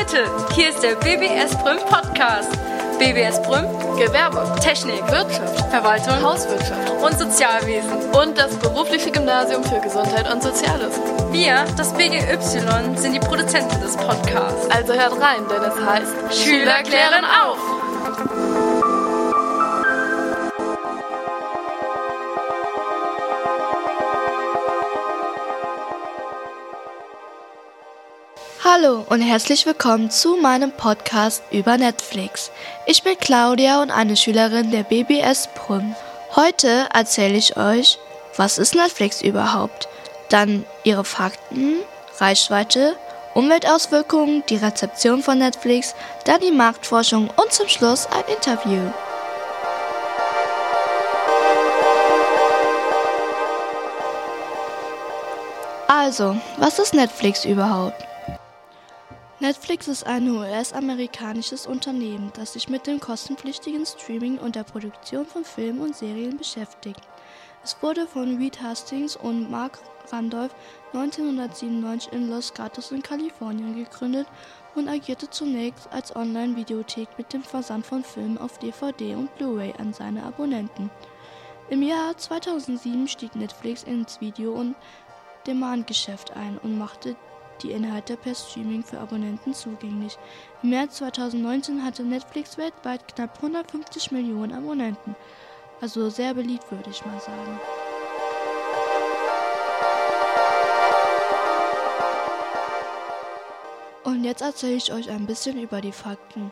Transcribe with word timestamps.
Leute, 0.00 0.24
hier 0.54 0.70
ist 0.70 0.82
der 0.82 0.94
BBS 0.94 1.54
Brüm 1.62 1.76
Podcast. 1.90 2.50
BBS 2.98 3.42
Brüm, 3.42 3.66
Gewerbe, 3.98 4.50
Technik, 4.62 5.02
Wirtschaft, 5.10 5.60
Verwaltung 5.68 6.22
Hauswirtschaft 6.22 6.90
und 7.02 7.18
Sozialwesen. 7.18 8.10
und 8.18 8.38
das 8.38 8.56
berufliche 8.56 9.10
Gymnasium 9.10 9.62
für 9.62 9.78
Gesundheit 9.80 10.32
und 10.32 10.42
Soziales. 10.42 10.98
Wir, 11.32 11.66
das 11.76 11.92
BGY, 11.92 12.96
sind 12.96 13.12
die 13.12 13.20
Produzenten 13.20 13.78
des 13.82 13.94
Podcasts. 13.98 14.70
Also 14.70 14.94
hört 14.94 15.20
rein, 15.20 15.42
denn 15.50 15.62
es 15.62 15.86
heißt 15.86 16.44
Schüler 16.44 16.82
klären 16.82 17.26
auf! 17.26 18.69
Hallo 28.72 29.04
und 29.08 29.20
herzlich 29.20 29.66
willkommen 29.66 30.10
zu 30.10 30.36
meinem 30.36 30.70
Podcast 30.70 31.42
über 31.50 31.76
Netflix. 31.76 32.52
Ich 32.86 33.02
bin 33.02 33.18
Claudia 33.18 33.82
und 33.82 33.90
eine 33.90 34.16
Schülerin 34.16 34.70
der 34.70 34.84
BBS 34.84 35.48
Brünn. 35.56 35.96
Heute 36.36 36.86
erzähle 36.94 37.36
ich 37.36 37.56
euch, 37.56 37.98
was 38.36 38.58
ist 38.58 38.76
Netflix 38.76 39.22
überhaupt, 39.22 39.88
dann 40.28 40.64
ihre 40.84 41.04
Fakten, 41.04 41.78
Reichweite, 42.18 42.94
Umweltauswirkungen, 43.34 44.44
die 44.48 44.56
Rezeption 44.56 45.20
von 45.24 45.38
Netflix, 45.38 45.96
dann 46.24 46.40
die 46.40 46.52
Marktforschung 46.52 47.28
und 47.28 47.52
zum 47.52 47.66
Schluss 47.66 48.06
ein 48.06 48.32
Interview. 48.32 48.82
Also, 55.88 56.36
was 56.56 56.78
ist 56.78 56.94
Netflix 56.94 57.44
überhaupt? 57.44 58.09
Netflix 59.42 59.88
ist 59.88 60.06
ein 60.06 60.28
US-amerikanisches 60.28 61.66
Unternehmen, 61.66 62.30
das 62.34 62.52
sich 62.52 62.68
mit 62.68 62.86
dem 62.86 63.00
kostenpflichtigen 63.00 63.86
Streaming 63.86 64.36
und 64.36 64.54
der 64.54 64.64
Produktion 64.64 65.24
von 65.24 65.46
Filmen 65.46 65.80
und 65.80 65.96
Serien 65.96 66.36
beschäftigt. 66.36 67.00
Es 67.64 67.74
wurde 67.80 68.06
von 68.06 68.36
Reed 68.36 68.60
Hastings 68.60 69.16
und 69.16 69.50
Mark 69.50 69.78
Randolph 70.12 70.54
1997 70.92 72.12
in 72.12 72.28
Los 72.28 72.52
Gatos 72.52 72.92
in 72.92 73.02
Kalifornien 73.02 73.74
gegründet 73.76 74.26
und 74.74 74.88
agierte 74.90 75.30
zunächst 75.30 75.90
als 75.90 76.14
Online-Videothek 76.14 77.08
mit 77.16 77.32
dem 77.32 77.42
Versand 77.42 77.86
von 77.86 78.04
Filmen 78.04 78.36
auf 78.36 78.58
DVD 78.58 79.14
und 79.14 79.34
Blu-ray 79.36 79.72
an 79.78 79.94
seine 79.94 80.22
Abonnenten. 80.22 80.90
Im 81.70 81.82
Jahr 81.82 82.14
2007 82.14 83.08
stieg 83.08 83.34
Netflix 83.34 83.84
ins 83.84 84.20
Video- 84.20 84.52
und 84.52 84.76
Demand-Geschäft 85.46 86.36
ein 86.36 86.58
und 86.58 86.76
machte 86.76 87.16
die 87.62 87.72
Inhalte 87.72 88.16
per 88.16 88.34
Streaming 88.34 88.82
für 88.82 88.98
Abonnenten 88.98 89.54
zugänglich. 89.54 90.18
Im 90.62 90.70
März 90.70 90.96
2019 90.96 91.84
hatte 91.84 92.02
Netflix 92.02 92.58
weltweit 92.58 93.06
knapp 93.14 93.36
150 93.36 94.10
Millionen 94.10 94.52
Abonnenten. 94.52 95.14
Also 95.80 96.10
sehr 96.10 96.34
beliebt, 96.34 96.70
würde 96.70 96.90
ich 96.90 97.04
mal 97.06 97.20
sagen. 97.20 97.60
Und 104.04 104.24
jetzt 104.24 104.42
erzähle 104.42 104.74
ich 104.74 104.92
euch 104.92 105.08
ein 105.10 105.26
bisschen 105.26 105.60
über 105.60 105.80
die 105.80 105.92
Fakten. 105.92 106.50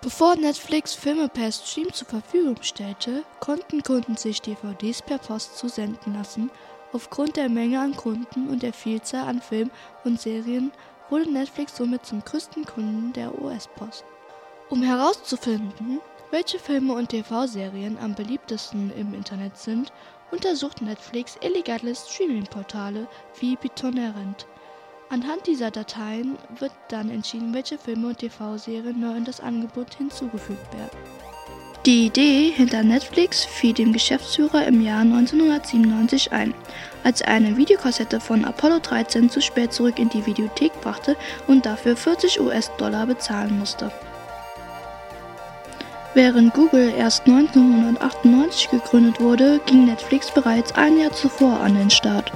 Bevor 0.00 0.36
Netflix 0.36 0.94
Filme 0.94 1.28
per 1.28 1.50
Stream 1.50 1.92
zur 1.92 2.06
Verfügung 2.06 2.56
stellte, 2.62 3.24
konnten 3.40 3.82
Kunden 3.82 4.16
sich 4.16 4.40
DVDs 4.40 5.02
per 5.02 5.18
Post 5.18 5.58
zusenden 5.58 6.14
lassen. 6.14 6.50
Aufgrund 6.96 7.36
der 7.36 7.50
Menge 7.50 7.78
an 7.78 7.94
Kunden 7.94 8.48
und 8.48 8.62
der 8.62 8.72
Vielzahl 8.72 9.28
an 9.28 9.42
Filmen 9.42 9.70
und 10.04 10.18
Serien 10.18 10.72
wurde 11.10 11.30
Netflix 11.30 11.76
somit 11.76 12.06
zum 12.06 12.24
größten 12.24 12.64
Kunden 12.64 13.12
der 13.12 13.38
US-Post. 13.38 14.02
Um 14.70 14.82
herauszufinden, 14.82 16.00
welche 16.30 16.58
Filme 16.58 16.94
und 16.94 17.10
TV-Serien 17.10 17.98
am 17.98 18.14
beliebtesten 18.14 18.90
im 18.96 19.12
Internet 19.12 19.58
sind, 19.58 19.92
untersucht 20.30 20.80
Netflix 20.80 21.36
illegale 21.42 21.94
Streaming-Portale 21.94 23.06
wie 23.40 23.56
BitTorrent. 23.56 24.46
Anhand 25.10 25.46
dieser 25.46 25.70
Dateien 25.70 26.38
wird 26.58 26.72
dann 26.88 27.10
entschieden, 27.10 27.52
welche 27.52 27.76
Filme 27.76 28.06
und 28.08 28.20
TV-Serien 28.20 28.98
neu 28.98 29.18
in 29.18 29.26
das 29.26 29.40
Angebot 29.40 29.92
hinzugefügt 29.96 30.72
werden. 30.72 31.15
Die 31.86 32.06
Idee 32.06 32.50
hinter 32.50 32.82
Netflix 32.82 33.44
fiel 33.44 33.72
dem 33.72 33.92
Geschäftsführer 33.92 34.66
im 34.66 34.80
Jahr 34.80 35.02
1997 35.02 36.32
ein, 36.32 36.52
als 37.04 37.20
er 37.20 37.28
eine 37.28 37.56
Videokassette 37.56 38.18
von 38.18 38.44
Apollo 38.44 38.80
13 38.80 39.30
zu 39.30 39.40
spät 39.40 39.72
zurück 39.72 40.00
in 40.00 40.08
die 40.08 40.26
Videothek 40.26 40.72
brachte 40.80 41.16
und 41.46 41.64
dafür 41.64 41.96
40 41.96 42.40
US-Dollar 42.40 43.06
bezahlen 43.06 43.56
musste. 43.60 43.92
Während 46.14 46.54
Google 46.54 46.92
erst 46.98 47.28
1998 47.28 48.68
gegründet 48.70 49.20
wurde, 49.20 49.60
ging 49.66 49.84
Netflix 49.84 50.32
bereits 50.32 50.74
ein 50.74 50.98
Jahr 50.98 51.12
zuvor 51.12 51.60
an 51.60 51.76
den 51.76 51.90
Start. 51.90 52.32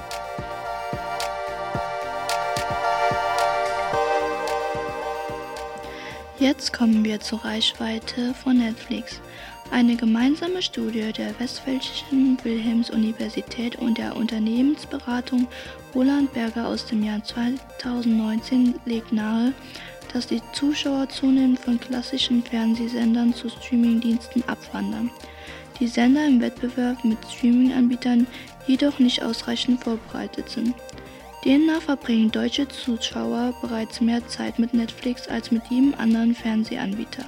Jetzt 6.41 6.73
kommen 6.73 7.05
wir 7.05 7.21
zur 7.21 7.45
Reichweite 7.45 8.33
von 8.33 8.57
Netflix. 8.57 9.21
Eine 9.71 9.95
gemeinsame 9.95 10.63
Studie 10.63 11.13
der 11.13 11.39
Westfälischen 11.39 12.39
Wilhelms-Universität 12.43 13.77
und 13.77 13.99
der 13.99 14.17
Unternehmensberatung 14.17 15.47
Roland 15.95 16.33
Berger 16.33 16.67
aus 16.67 16.87
dem 16.87 17.05
Jahr 17.05 17.23
2019 17.23 18.75
legt 18.87 19.13
nahe, 19.13 19.53
dass 20.15 20.29
die 20.29 20.41
Zuschauer 20.55 21.11
zunehmend 21.11 21.59
von 21.61 21.79
klassischen 21.79 22.43
Fernsehsendern 22.43 23.35
zu 23.35 23.51
Streamingdiensten 23.51 24.43
abwandern. 24.49 25.11
Die 25.79 25.89
Sender 25.89 26.27
im 26.27 26.41
Wettbewerb 26.41 27.05
mit 27.05 27.19
Streaminganbietern 27.31 28.27
jedoch 28.67 28.99
nicht 28.99 29.23
ausreichend 29.23 29.85
vorbereitet 29.85 30.49
sind. 30.49 30.75
Demnach 31.45 31.81
verbringen 31.81 32.31
deutsche 32.31 32.69
Zuschauer 32.69 33.55
bereits 33.63 34.03
mehr 34.03 34.27
Zeit 34.29 34.59
mit 34.59 34.75
Netflix 34.75 35.27
als 35.27 35.51
mit 35.51 35.63
jedem 35.71 35.95
anderen 35.95 36.35
Fernsehanbieter. 36.35 37.25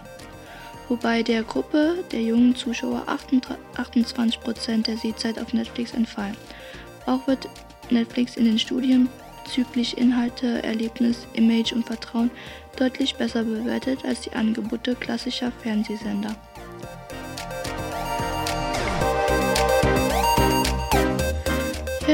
Wobei 0.89 1.23
der 1.23 1.43
Gruppe 1.43 2.05
der 2.12 2.21
jungen 2.21 2.55
Zuschauer 2.55 3.06
28% 3.09 4.83
der 4.83 4.99
Sehzeit 4.99 5.39
auf 5.39 5.55
Netflix 5.55 5.95
entfallen. 5.95 6.37
Auch 7.06 7.27
wird 7.27 7.49
Netflix 7.89 8.37
in 8.37 8.45
den 8.45 8.59
Studien 8.59 9.09
bezüglich 9.45 9.97
Inhalte, 9.97 10.62
Erlebnis, 10.62 11.27
Image 11.33 11.73
und 11.73 11.87
Vertrauen 11.87 12.31
deutlich 12.77 13.15
besser 13.15 13.44
bewertet 13.44 14.05
als 14.05 14.21
die 14.21 14.33
Angebote 14.33 14.94
klassischer 14.94 15.50
Fernsehsender. 15.62 16.37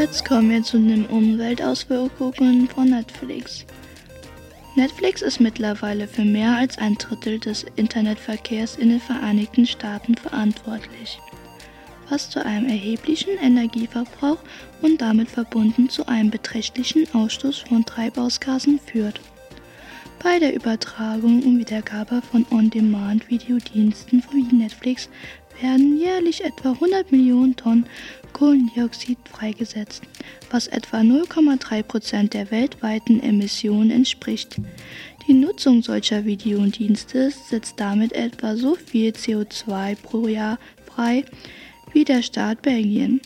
Jetzt 0.01 0.25
kommen 0.25 0.49
wir 0.51 0.63
zu 0.63 0.79
den 0.79 1.07
Umweltauswirkungen 1.07 2.69
von 2.69 2.89
Netflix. 2.89 3.67
Netflix 4.77 5.23
ist 5.23 5.41
mittlerweile 5.41 6.07
für 6.07 6.25
mehr 6.25 6.57
als 6.57 6.79
ein 6.79 6.95
Drittel 6.95 7.41
des 7.41 7.67
Internetverkehrs 7.75 8.77
in 8.77 8.91
den 8.91 9.01
Vereinigten 9.01 9.67
Staaten 9.67 10.15
verantwortlich, 10.15 11.19
was 12.09 12.31
zu 12.31 12.47
einem 12.47 12.69
erheblichen 12.69 13.39
Energieverbrauch 13.43 14.39
und 14.83 15.01
damit 15.01 15.29
verbunden 15.31 15.89
zu 15.89 16.07
einem 16.07 16.31
beträchtlichen 16.31 17.13
Ausstoß 17.13 17.59
von 17.69 17.85
Treibhausgasen 17.85 18.79
führt. 18.79 19.21
Bei 20.23 20.39
der 20.39 20.55
Übertragung 20.55 21.43
und 21.43 21.59
Wiedergabe 21.59 22.23
von 22.23 22.47
On-Demand-Videodiensten 22.53 24.23
wie 24.31 24.55
Netflix 24.55 25.09
werden 25.61 25.99
jährlich 25.99 26.45
etwa 26.45 26.73
100 26.73 27.13
Millionen 27.13 27.57
Tonnen 27.57 27.87
Kohlendioxid 28.33 29.19
freigesetzt, 29.31 30.03
was 30.51 30.69
etwa 30.69 30.99
0,3 30.99 31.83
Prozent 31.83 32.35
der 32.35 32.51
weltweiten 32.51 33.21
Emissionen 33.23 33.91
entspricht. 33.91 34.57
Die 35.27 35.35
Nutzung 35.35 35.83
solcher 35.83 36.25
Videodienste 36.25 37.31
setzt 37.31 37.81
damit 37.81 38.13
etwa 38.13 38.57
so 38.57 38.75
viel 38.75 39.11
CO2 39.11 39.97
pro 39.97 40.29
Jahr 40.29 40.59
frei 40.87 41.25
wie 41.93 42.05
der 42.05 42.23
Staat 42.23 42.63
Belgien. 42.63 43.21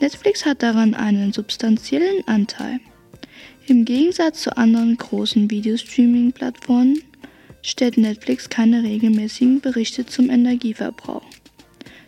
Netflix 0.00 0.44
hat 0.44 0.62
daran 0.62 0.94
einen 0.94 1.32
substanziellen 1.32 2.26
Anteil. 2.26 2.80
Im 3.66 3.84
Gegensatz 3.84 4.42
zu 4.42 4.56
anderen 4.56 4.96
großen 4.96 5.50
Videostreaming-Plattformen 5.50 7.02
stellt 7.62 7.96
Netflix 7.96 8.48
keine 8.48 8.82
regelmäßigen 8.82 9.60
Berichte 9.60 10.06
zum 10.06 10.30
Energieverbrauch 10.30 11.24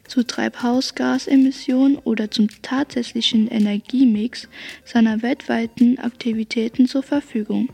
zu 0.08 0.26
Treibhausgasemissionen 0.26 1.98
oder 1.98 2.30
zum 2.30 2.48
tatsächlichen 2.62 3.48
Energiemix 3.48 4.48
seiner 4.84 5.22
weltweiten 5.22 5.98
Aktivitäten 5.98 6.86
zur 6.86 7.02
Verfügung. 7.02 7.68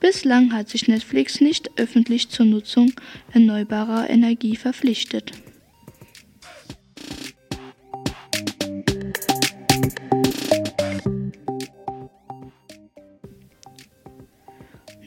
Bislang 0.00 0.52
hat 0.52 0.68
sich 0.68 0.88
Netflix 0.88 1.40
nicht 1.40 1.70
öffentlich 1.78 2.28
zur 2.28 2.46
Nutzung 2.46 2.92
erneuerbarer 3.32 4.10
Energie 4.10 4.56
verpflichtet. 4.56 5.32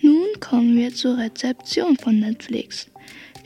Nun 0.01 0.39
kommen 0.39 0.77
wir 0.77 0.93
zur 0.93 1.17
Rezeption 1.17 1.97
von 1.97 2.19
Netflix. 2.19 2.87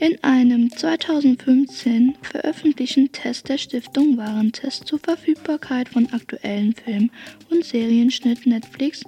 In 0.00 0.16
einem 0.24 0.74
2015 0.74 2.14
veröffentlichten 2.22 3.12
Test 3.12 3.50
der 3.50 3.58
Stiftung 3.58 4.16
Warentest 4.16 4.86
zur 4.86 4.98
Verfügbarkeit 4.98 5.90
von 5.90 6.10
aktuellen 6.10 6.72
Filmen 6.74 7.10
und 7.50 7.66
Serien 7.66 8.10
schnitt 8.10 8.46
Netflix 8.46 9.02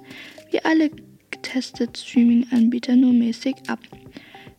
wie 0.51 0.63
alle 0.63 0.91
getesteten 1.31 1.95
Streaming-Anbieter 1.95 2.95
nur 2.95 3.11
mäßig 3.11 3.55
ab. 3.65 3.79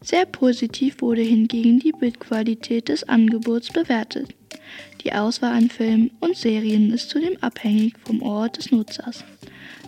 Sehr 0.00 0.26
positiv 0.26 1.00
wurde 1.02 1.22
hingegen 1.22 1.78
die 1.78 1.92
Bildqualität 1.92 2.88
des 2.88 3.04
Angebots 3.04 3.68
bewertet. 3.68 4.34
Die 5.04 5.12
Auswahl 5.12 5.52
an 5.52 5.70
Filmen 5.70 6.10
und 6.18 6.36
Serien 6.36 6.92
ist 6.92 7.10
zudem 7.10 7.36
abhängig 7.42 7.94
vom 8.04 8.22
Ort 8.22 8.56
des 8.56 8.72
Nutzers, 8.72 9.22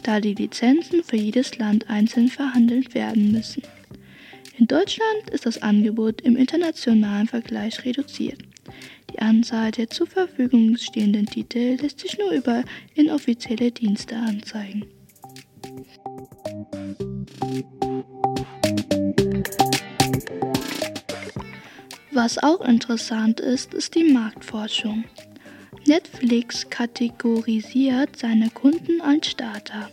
da 0.04 0.20
die 0.20 0.34
Lizenzen 0.34 1.02
für 1.02 1.16
jedes 1.16 1.58
Land 1.58 1.90
einzeln 1.90 2.28
verhandelt 2.28 2.94
werden 2.94 3.32
müssen. 3.32 3.64
In 4.58 4.66
Deutschland 4.66 5.28
ist 5.30 5.44
das 5.44 5.60
Angebot 5.60 6.22
im 6.22 6.34
internationalen 6.34 7.28
Vergleich 7.28 7.84
reduziert. 7.84 8.40
Die 9.12 9.18
Anzahl 9.18 9.70
der 9.70 9.90
zur 9.90 10.06
Verfügung 10.06 10.78
stehenden 10.78 11.26
Titel 11.26 11.76
lässt 11.80 12.00
sich 12.00 12.16
nur 12.16 12.30
über 12.30 12.64
inoffizielle 12.94 13.70
Dienste 13.70 14.16
anzeigen. 14.16 14.86
Was 22.12 22.38
auch 22.38 22.62
interessant 22.62 23.40
ist, 23.40 23.74
ist 23.74 23.94
die 23.94 24.04
Marktforschung. 24.04 25.04
Netflix 25.86 26.68
kategorisiert 26.70 28.16
seine 28.16 28.48
Kunden 28.48 29.02
als 29.02 29.28
Starter 29.28 29.90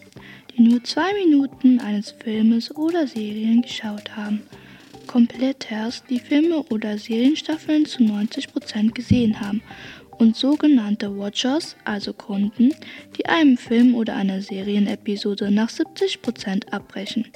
die 0.55 0.61
nur 0.61 0.83
zwei 0.83 1.13
Minuten 1.13 1.79
eines 1.79 2.11
Filmes 2.11 2.75
oder 2.75 3.07
Serien 3.07 3.61
geschaut 3.61 4.15
haben. 4.15 4.44
Kompletters, 5.07 6.03
die 6.09 6.19
Filme 6.19 6.63
oder 6.63 6.97
Serienstaffeln 6.97 7.85
zu 7.85 8.03
90% 8.03 8.91
gesehen 8.91 9.39
haben 9.39 9.61
und 10.17 10.35
sogenannte 10.35 11.17
Watchers, 11.17 11.75
also 11.83 12.13
Kunden, 12.13 12.73
die 13.17 13.25
einem 13.25 13.57
Film 13.57 13.95
oder 13.95 14.15
einer 14.15 14.41
Serienepisode 14.41 15.51
nach 15.51 15.69
70% 15.69 16.69
abbrechen. 16.69 17.27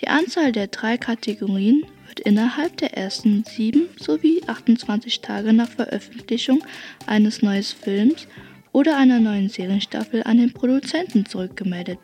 Die 0.00 0.08
Anzahl 0.08 0.52
der 0.52 0.68
drei 0.68 0.96
Kategorien 0.96 1.84
wird 2.06 2.20
innerhalb 2.20 2.76
der 2.78 2.96
ersten 2.96 3.44
7 3.44 3.88
sowie 3.98 4.42
28 4.46 5.20
Tage 5.20 5.52
nach 5.52 5.68
Veröffentlichung 5.68 6.64
eines 7.06 7.42
neuen 7.42 7.62
Films 7.62 8.26
oder 8.72 8.96
einer 8.96 9.20
neuen 9.20 9.48
Serienstaffel 9.48 10.22
an 10.24 10.38
den 10.38 10.52
Produzenten 10.52 11.26
zurückgemeldet. 11.26 11.98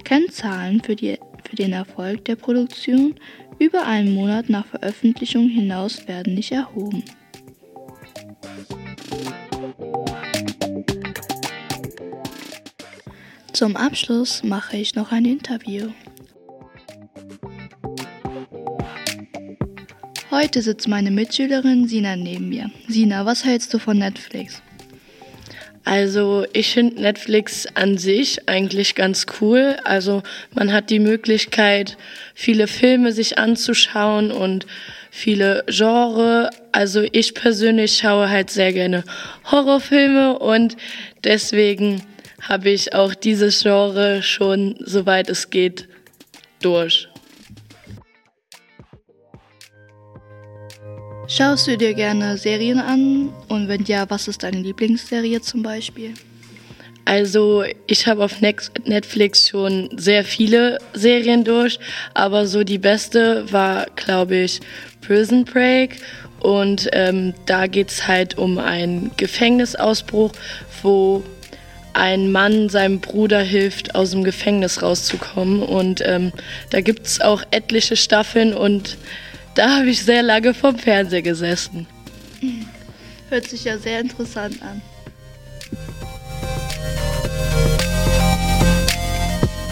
Kennzahlen 0.00 0.82
für, 0.82 0.96
die, 0.96 1.18
für 1.48 1.56
den 1.56 1.72
Erfolg 1.72 2.24
der 2.24 2.36
Produktion 2.36 3.14
über 3.58 3.86
einen 3.86 4.14
Monat 4.14 4.48
nach 4.48 4.66
Veröffentlichung 4.66 5.48
hinaus 5.48 6.08
werden 6.08 6.34
nicht 6.34 6.52
erhoben. 6.52 7.04
Zum 13.52 13.76
Abschluss 13.76 14.42
mache 14.42 14.78
ich 14.78 14.94
noch 14.94 15.12
ein 15.12 15.26
Interview. 15.26 15.90
Heute 20.30 20.62
sitzt 20.62 20.88
meine 20.88 21.10
Mitschülerin 21.10 21.86
Sina 21.86 22.16
neben 22.16 22.48
mir. 22.48 22.70
Sina, 22.88 23.26
was 23.26 23.44
hältst 23.44 23.74
du 23.74 23.78
von 23.78 23.98
Netflix? 23.98 24.62
Also 25.84 26.44
ich 26.52 26.72
finde 26.72 27.00
Netflix 27.00 27.66
an 27.74 27.96
sich 27.96 28.48
eigentlich 28.48 28.94
ganz 28.94 29.26
cool. 29.40 29.76
Also 29.84 30.22
man 30.54 30.72
hat 30.72 30.90
die 30.90 30.98
Möglichkeit, 30.98 31.96
viele 32.34 32.66
Filme 32.66 33.12
sich 33.12 33.38
anzuschauen 33.38 34.30
und 34.30 34.66
viele 35.10 35.64
Genre. 35.68 36.50
Also 36.72 37.02
ich 37.12 37.34
persönlich 37.34 37.98
schaue 37.98 38.28
halt 38.28 38.50
sehr 38.50 38.72
gerne 38.72 39.04
Horrorfilme 39.50 40.38
und 40.38 40.76
deswegen 41.24 42.02
habe 42.42 42.70
ich 42.70 42.94
auch 42.94 43.14
dieses 43.14 43.62
Genre 43.62 44.22
schon, 44.22 44.76
soweit 44.80 45.28
es 45.28 45.50
geht, 45.50 45.88
durch. 46.62 47.08
Schaust 51.32 51.68
du 51.68 51.78
dir 51.78 51.94
gerne 51.94 52.36
Serien 52.36 52.80
an? 52.80 53.32
Und 53.46 53.68
wenn 53.68 53.84
ja, 53.84 54.10
was 54.10 54.26
ist 54.26 54.42
deine 54.42 54.58
Lieblingsserie 54.58 55.40
zum 55.40 55.62
Beispiel? 55.62 56.14
Also 57.04 57.62
ich 57.86 58.08
habe 58.08 58.24
auf 58.24 58.40
Netflix 58.40 59.48
schon 59.48 59.90
sehr 59.96 60.24
viele 60.24 60.78
Serien 60.92 61.44
durch, 61.44 61.78
aber 62.14 62.48
so 62.48 62.64
die 62.64 62.78
beste 62.78 63.44
war, 63.52 63.86
glaube 63.94 64.38
ich, 64.38 64.60
Prison 65.02 65.44
Break. 65.44 66.00
Und 66.40 66.88
ähm, 66.94 67.32
da 67.46 67.66
es 67.66 68.08
halt 68.08 68.36
um 68.36 68.58
einen 68.58 69.12
Gefängnisausbruch, 69.16 70.32
wo 70.82 71.22
ein 71.92 72.32
Mann 72.32 72.68
seinem 72.68 72.98
Bruder 72.98 73.40
hilft, 73.40 73.94
aus 73.94 74.10
dem 74.10 74.24
Gefängnis 74.24 74.82
rauszukommen. 74.82 75.62
Und 75.62 76.02
ähm, 76.04 76.32
da 76.70 76.80
es 77.06 77.20
auch 77.20 77.44
etliche 77.52 77.94
Staffeln 77.94 78.52
und 78.52 78.98
da 79.54 79.78
habe 79.78 79.90
ich 79.90 80.02
sehr 80.02 80.22
lange 80.22 80.54
vom 80.54 80.78
Fernseher 80.78 81.22
gesessen. 81.22 81.86
Hört 83.28 83.48
sich 83.48 83.64
ja 83.64 83.78
sehr 83.78 84.00
interessant 84.00 84.60
an. 84.62 84.82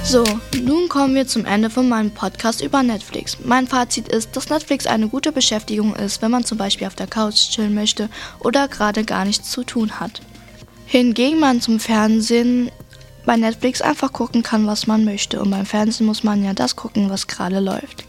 So, 0.05 0.25
nun 0.63 0.89
kommen 0.89 1.15
wir 1.15 1.27
zum 1.27 1.45
Ende 1.45 1.69
von 1.69 1.87
meinem 1.87 2.11
Podcast 2.11 2.63
über 2.63 2.83
Netflix. 2.83 3.37
Mein 3.45 3.67
Fazit 3.67 4.09
ist, 4.09 4.35
dass 4.35 4.49
Netflix 4.49 4.87
eine 4.87 5.09
gute 5.09 5.33
Beschäftigung 5.33 5.95
ist, 5.97 6.23
wenn 6.23 6.31
man 6.31 6.45
zum 6.45 6.57
Beispiel 6.57 6.87
auf 6.87 6.95
der 6.95 7.07
Couch 7.07 7.51
chillen 7.51 7.75
möchte 7.75 8.09
oder 8.41 8.69
gerade 8.69 9.05
gar 9.05 9.27
nichts 9.27 9.51
zu 9.51 9.65
tun 9.65 10.01
hat. 10.01 10.23
Hingegen 10.87 11.41
man 11.41 11.61
zum 11.61 11.79
Fernsehen 11.79 12.71
bei 13.27 13.37
Netflix 13.37 13.83
einfach 13.83 14.11
gucken 14.11 14.43
kann, 14.43 14.67
was 14.67 14.87
man 14.87 15.05
möchte. 15.05 15.43
Und 15.43 15.51
beim 15.51 15.67
Fernsehen 15.67 16.07
muss 16.07 16.25
man 16.25 16.43
ja 16.43 16.55
das 16.55 16.77
gucken, 16.77 17.11
was 17.11 17.27
gerade 17.27 17.61
läuft. 17.61 18.05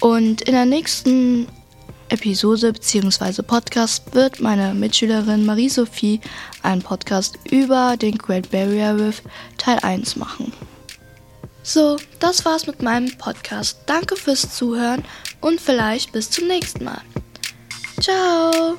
Und 0.00 0.42
in 0.42 0.52
der 0.52 0.66
nächsten 0.66 1.48
Episode 2.08 2.72
bzw. 2.72 3.42
Podcast 3.42 4.14
wird 4.14 4.40
meine 4.40 4.74
Mitschülerin 4.74 5.44
Marie-Sophie 5.44 6.20
einen 6.62 6.82
Podcast 6.82 7.38
über 7.50 7.96
den 7.96 8.16
Great 8.16 8.50
Barrier 8.50 8.96
Reef 8.96 9.22
Teil 9.58 9.78
1 9.82 10.16
machen. 10.16 10.52
So, 11.62 11.96
das 12.20 12.44
war's 12.44 12.66
mit 12.66 12.80
meinem 12.82 13.16
Podcast. 13.18 13.78
Danke 13.86 14.14
fürs 14.14 14.54
Zuhören 14.54 15.04
und 15.40 15.60
vielleicht 15.60 16.12
bis 16.12 16.30
zum 16.30 16.46
nächsten 16.46 16.84
Mal. 16.84 17.00
Ciao! 18.00 18.76